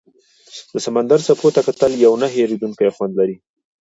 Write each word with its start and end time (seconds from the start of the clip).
د 0.73 0.75
سمندر 0.85 1.19
څپو 1.27 1.47
ته 1.55 1.61
کتل 1.67 1.91
یو 2.05 2.13
نه 2.21 2.27
هېریدونکی 2.35 2.89
خوند 2.95 3.13
لري. 3.19 3.35